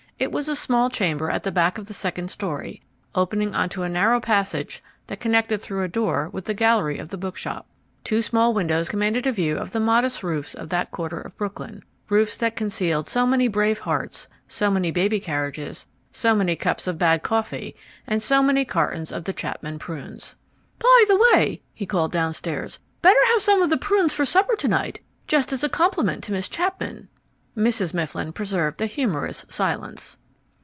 [0.21, 2.83] It was a small chamber at the back of the second storey,
[3.15, 7.07] opening on to a narrow passage that connected through a door with the gallery of
[7.09, 7.65] the bookshop.
[8.03, 11.81] Two small windows commanded a view of the modest roofs of that quarter of Brooklyn,
[12.07, 16.99] roofs that conceal so many brave hearts, so many baby carriages, so many cups of
[16.99, 17.75] bad coffee,
[18.05, 20.35] and so many cartons of the Chapman prunes.
[20.77, 24.67] "By the way," he called downstairs, "better have some of the prunes for supper to
[24.67, 27.07] night, just as a compliment to Miss Chapman."
[27.57, 27.93] Mrs.
[27.93, 30.17] Mifflin preserved a humorous silence.